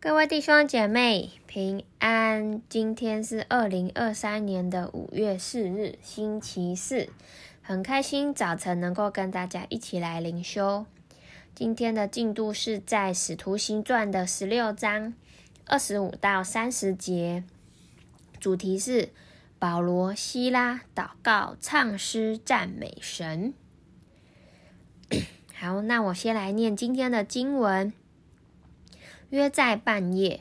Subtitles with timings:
[0.00, 7.08] 各位弟兄姐妹平安，今天是二零二三年的五月四日，星期四，
[7.62, 10.86] 很开心早晨能够跟大家一起来灵修。
[11.52, 15.14] 今天的进度是在《使徒行传》的十六章
[15.66, 17.42] 二十五到三十节，
[18.38, 19.08] 主题是
[19.58, 23.52] 保罗、希拉祷告、唱诗赞美神。
[25.58, 27.92] 好，那我先来念今天的经文。
[29.30, 30.40] 约在半夜，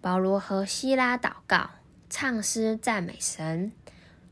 [0.00, 1.72] 保罗和西拉祷告、
[2.08, 3.70] 唱诗赞美神，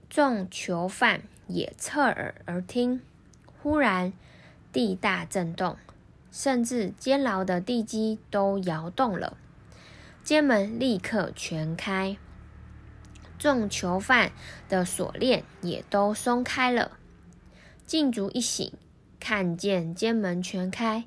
[0.08, 3.02] 众囚犯也侧耳而听。
[3.60, 4.14] 忽然
[4.72, 5.76] 地大震动，
[6.30, 9.36] 甚至监牢的地基都摇动了，
[10.24, 12.16] 监门立刻全开，
[13.38, 14.32] 众囚犯
[14.70, 16.92] 的锁链也都松开了。
[17.84, 18.72] 禁足一醒，
[19.20, 21.04] 看见监门全开。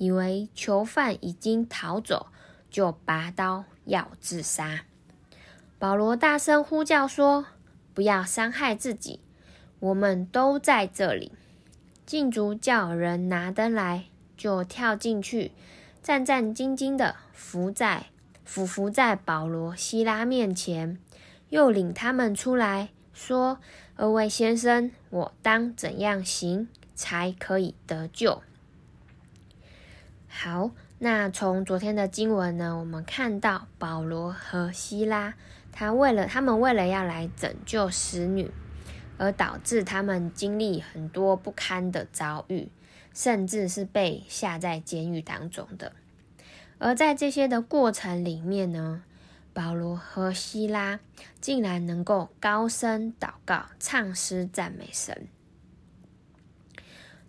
[0.00, 2.28] 以为囚犯已经逃走，
[2.70, 4.80] 就拔刀要自杀。
[5.78, 7.46] 保罗大声呼叫说
[7.94, 9.20] ：“不要伤害自己，
[9.78, 11.32] 我们都在这里。”
[12.04, 15.52] 禁足叫人拿灯来，就跳进去，
[16.02, 18.06] 战战兢兢地伏在
[18.44, 20.98] 俯伏在保罗、希拉面前，
[21.50, 23.60] 又领他们出来，说
[23.96, 28.42] ：“二位先生，我当怎样行才可以得救？”
[30.26, 30.70] 好，
[31.00, 35.34] 那从昨天的经文呢，我们看到保罗和希拉，
[35.70, 38.50] 他为了他们为了要来拯救使女，
[39.16, 42.68] 而导致他们经历很多不堪的遭遇，
[43.14, 45.92] 甚至是被下在监狱当中的。
[46.78, 49.04] 而在这些的过程里面呢，
[49.52, 50.98] 保罗和希拉
[51.40, 55.28] 竟然能够高声祷告、唱诗赞美神。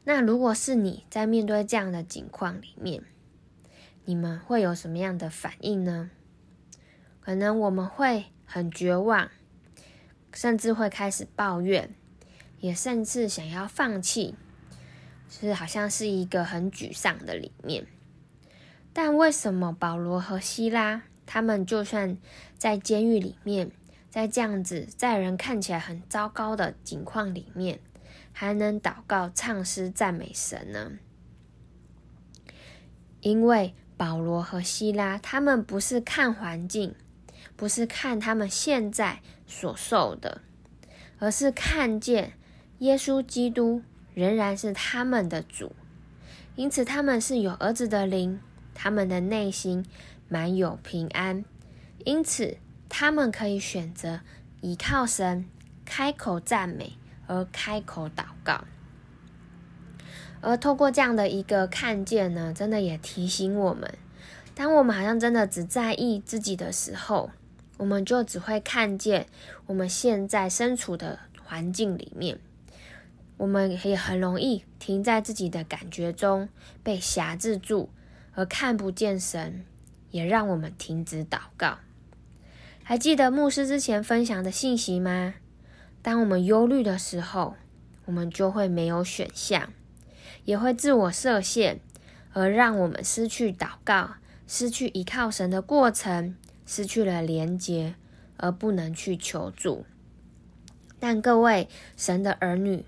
[0.06, 3.03] 那如果是你在面对这样的境况里面，
[4.09, 6.09] 你们会有什么样的反应呢？
[7.21, 9.29] 可能我们会很绝望，
[10.33, 11.93] 甚至会开始抱怨，
[12.59, 14.34] 也甚至想要放弃，
[15.29, 17.85] 是好像是一个很沮丧的里面。
[18.91, 22.17] 但为什么保罗和希拉他们就算
[22.57, 23.69] 在监狱里面，
[24.09, 27.79] 在这样子在人看起来很糟糕的境况里面，
[28.31, 30.94] 还能祷告、唱诗、赞美神呢？
[33.22, 36.95] 因为保罗和希拉，他们不是看环境，
[37.57, 40.39] 不是看他们现在所受的，
[41.19, 42.31] 而是看见
[42.77, 43.83] 耶稣基督
[44.13, 45.73] 仍然是他们的主。
[46.55, 48.39] 因此，他们是有儿子的灵，
[48.73, 49.85] 他们的内心
[50.29, 51.43] 满有平安。
[52.05, 52.55] 因此，
[52.87, 54.21] 他们可以选择
[54.61, 55.45] 依靠神，
[55.83, 56.93] 开口赞美。
[57.31, 58.63] 而开口祷告，
[60.41, 63.94] 而透过这样的一个看见呢，真的也提醒我们，
[64.55, 67.31] 当我们好像真的只在意自己的时候，
[67.77, 69.25] 我们就只会看见
[69.67, 72.39] 我们现在身处的环境里面，
[73.38, 76.49] 我们也很容易停在自己的感觉中，
[76.83, 77.89] 被辖制住，
[78.33, 79.66] 而看不见神，
[80.11, 81.79] 也让我们停止祷告。
[82.83, 85.35] 还记得牧师之前分享的信息吗？
[86.01, 87.55] 当我们忧虑的时候，
[88.05, 89.69] 我们就会没有选项，
[90.49, 91.79] 也会自我设限，
[92.33, 94.15] 而让我们失去祷告、
[94.47, 97.93] 失去依靠神的过程，失去了连结，
[98.37, 99.85] 而不能去求助。
[100.99, 102.83] 但各位神的儿女，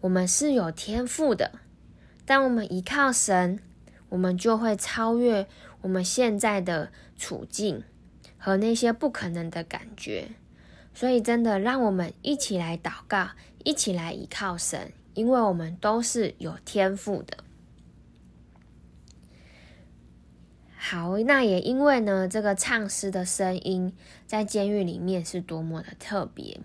[0.00, 1.52] 我们是有天赋的。
[2.24, 3.60] 当我们依靠神，
[4.08, 5.46] 我们就会超越
[5.82, 7.84] 我们现在的处境
[8.36, 10.30] 和那些不可能的感觉。
[10.92, 13.28] 所以，真的，让我们一起来祷告，
[13.62, 17.38] 一起来依靠神，因为我们都是有天赋的。
[20.76, 23.92] 好，那也因为呢，这个唱诗的声音
[24.26, 26.60] 在监狱里面是多么的特别，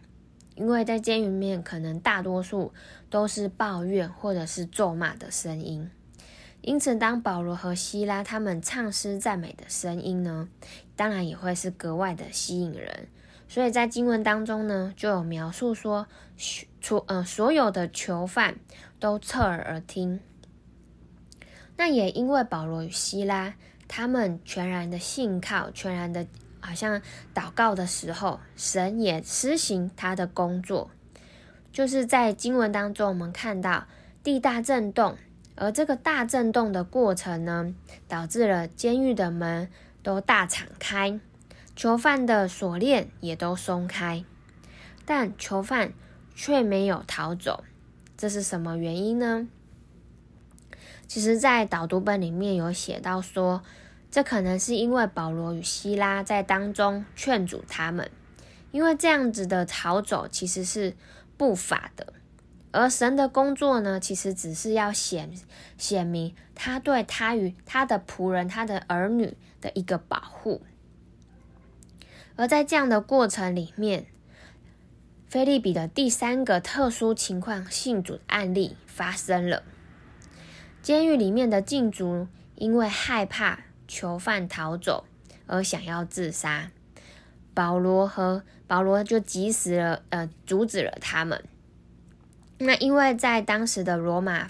[0.55, 2.73] 因为在监狱里面，可能大多数
[3.09, 5.89] 都是抱怨或者是咒骂的声音，
[6.61, 10.49] 因此，当保罗和希拉他们唱诗赞美的声音呢，
[10.95, 13.07] 当然也会是格外的吸引人。
[13.51, 16.07] 所以在经文当中呢，就有描述说，
[16.79, 18.55] 囚呃所有的囚犯
[18.97, 20.21] 都侧耳而听。
[21.75, 23.53] 那也因为保罗与希拉
[23.89, 26.25] 他们全然的信靠，全然的
[26.61, 27.01] 好像
[27.35, 30.89] 祷告的时候，神也施行他的工作。
[31.73, 33.85] 就是在经文当中，我们看到
[34.23, 35.17] 地大震动，
[35.55, 37.75] 而这个大震动的过程呢，
[38.07, 39.69] 导致了监狱的门
[40.01, 41.19] 都大敞开。
[41.75, 44.23] 囚犯的锁链也都松开，
[45.05, 45.93] 但囚犯
[46.35, 47.63] 却没有逃走，
[48.17, 49.47] 这是什么原因呢？
[51.07, 53.63] 其实，在导读本里面有写到说，
[54.09, 58.09] 这可能是因为保罗与希拉在当中劝阻他们，
[58.71, 60.95] 因为这样子的逃走其实是
[61.35, 62.13] 不法的。
[62.71, 65.33] 而神的工作呢，其实只是要显
[65.77, 70.61] 显明他对他与他的仆人、他的儿女的一个保护。
[72.35, 74.05] 而在这样的过程里面，
[75.29, 79.63] 菲利比的第三个特殊情况性主案例发生了。
[80.81, 85.05] 监狱里面的禁足因为害怕囚犯逃走
[85.45, 86.71] 而想要自杀，
[87.53, 91.43] 保罗和保罗就及时了，呃，阻止了他们。
[92.57, 94.47] 那因为在当时的罗马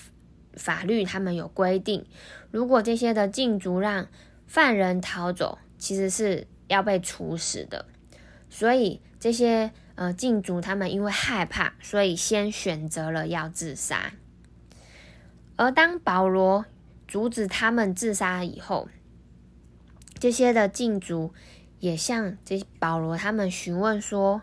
[0.53, 2.05] 法律，他们有规定，
[2.51, 4.07] 如果这些的禁足让
[4.47, 7.85] 犯人逃走，其实是要被处死的。
[8.49, 14.13] 所以这些呃禁足他们因为害怕，所以先选择了要自杀。
[15.57, 16.65] 而当保罗
[17.07, 18.89] 阻止他们自杀以后，
[20.17, 21.33] 这些的禁足
[21.79, 24.41] 也向这保罗他们询问说。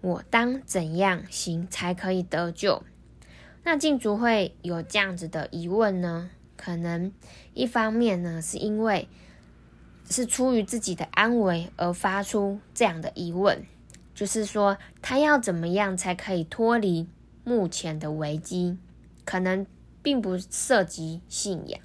[0.00, 2.82] 我当怎样行才可以得救？
[3.62, 6.28] 那禁足会有这样子的疑问呢？
[6.58, 7.10] 可能
[7.54, 9.08] 一方面呢，是因为
[10.10, 13.64] 是出于自己的安危而发出这样的疑问，
[14.14, 17.08] 就是说他要怎么样才可以脱离
[17.42, 18.78] 目前的危机？
[19.24, 19.66] 可能
[20.02, 21.80] 并不涉及信仰，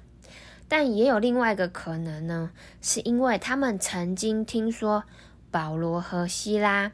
[0.68, 2.50] 但也有另外一个可能呢，
[2.82, 5.04] 是因为他们曾经听说
[5.50, 6.92] 保罗和希拉。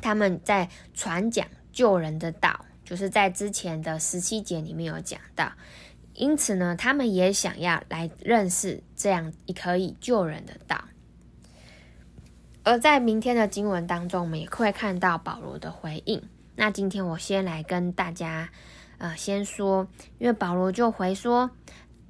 [0.00, 5.52] 他们在传讲救人的道，就是在之前的十七节里面有讲到，
[6.14, 10.84] 因此呢，他们也想要来认识这样可以救人的道。
[12.62, 16.22] 而在明天的经文当中，我们也会看到保罗的回应。
[16.56, 18.48] 那今天我先来跟大家，
[18.98, 19.88] 呃，先说，
[20.18, 21.50] 因为保罗就回说：“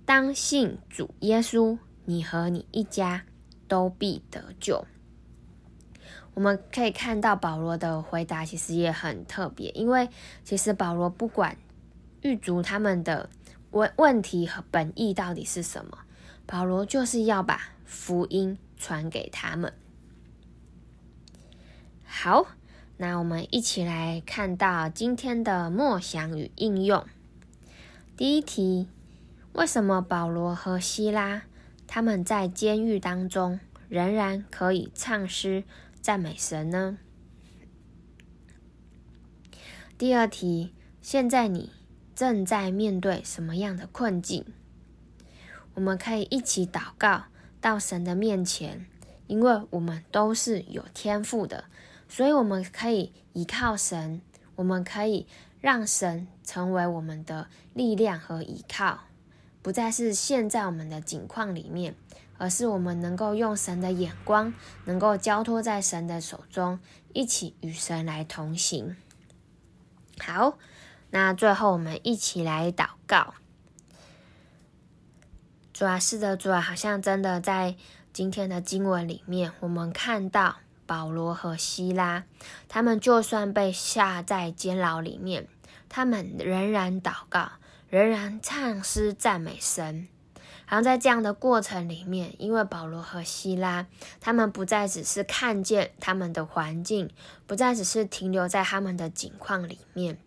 [0.04, 3.24] 当信主耶稣，你和你一家
[3.66, 4.86] 都必得救。”
[6.34, 10.08] 我们可以看到保罗的回答其实也很特别，因为
[10.44, 11.56] 其实保罗不管
[12.22, 13.30] 狱卒他们的
[13.74, 15.98] 问问题和本意到底是什么，
[16.46, 19.72] 保罗就是要把福音传给他们。
[22.04, 22.46] 好，
[22.98, 27.04] 那我们一起来看到今天的默想与应用。
[28.16, 28.86] 第一题：
[29.54, 31.42] 为什么保罗和希拉
[31.88, 35.64] 他们在监狱当中仍然可以唱诗？
[36.00, 36.98] 赞美神呢？
[39.98, 40.72] 第二题，
[41.02, 41.72] 现在你
[42.14, 44.44] 正在面对什么样的困境？
[45.74, 47.24] 我们可以一起祷告
[47.60, 48.86] 到神的面前，
[49.26, 51.64] 因为我们都是有天赋的，
[52.08, 54.20] 所以我们可以依靠神，
[54.56, 55.26] 我们可以
[55.60, 59.00] 让神成为我们的力量和依靠，
[59.62, 61.94] 不再是陷在我们的境况里面。
[62.36, 64.52] 而是我们能够用神的眼光，
[64.86, 66.80] 能够交托在神的手中，
[67.12, 68.96] 一起与神来同行。
[70.18, 70.58] 好，
[71.14, 73.34] 那最后我们一起来祷告。
[75.72, 77.76] 主啊，是的，主啊，好像真的在
[78.12, 80.56] 今天的经文里面，我们看到
[80.86, 82.24] 保罗和希拉，
[82.68, 85.46] 他们就算被下在监牢里面，
[85.88, 87.52] 他们仍然祷告，
[87.88, 90.08] 仍然唱诗赞美神。
[90.66, 93.86] 然后在这样的过程里面，因为保罗和希拉，
[94.20, 97.10] 他们不再只是看见他们的环境，
[97.46, 100.18] 不再只是停留在他们的景况里面，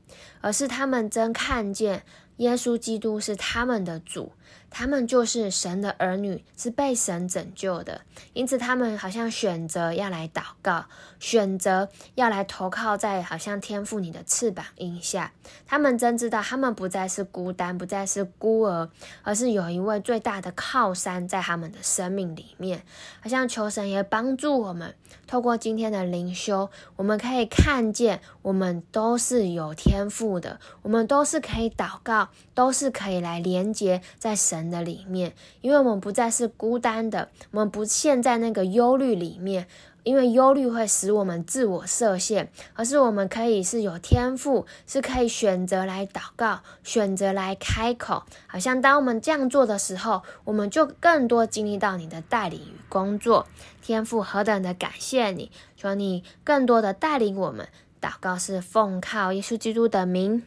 [0.41, 2.03] 而是他们真看见。
[2.37, 4.31] 耶稣基督是他们的主，
[4.69, 8.01] 他们就是神的儿女，是被神拯救的。
[8.33, 10.85] 因此，他们好像选择要来祷告，
[11.19, 15.31] 选择要来投靠在好像天赋你的翅膀荫下。
[15.65, 18.89] 他们真知道，他们不再是孤单，不再是孤儿，
[19.23, 22.83] 而是有一位最大的靠山在他们的生命里面。
[23.21, 32.26] 好像求神也帮助我们，透过今天的灵修，我们可以看见，我们都是有天赋的，我们都是可以祷告。
[32.53, 39.67] 都是可以来连接在神的里面，因为我们不再是孤单的，我们不陷在那个忧虑里面，
[40.03, 48.23] 因为忧虑会使我们自我设限，而是我们可以是有天赋，是可以选择来祷告，选择来开口。
[48.47, 53.47] 好像当我们这样做的时候，我们就更多经历到你的带领与工作。
[53.81, 57.67] 天赋何等的感谢你，求你更多的带领我们。
[57.99, 60.43] 祷告是奉靠耶稣基督的名，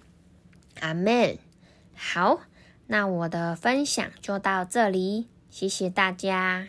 [0.81, 1.50] 阿门。
[2.03, 2.41] 好，
[2.87, 6.69] 那我的分享就到这里，谢谢大家。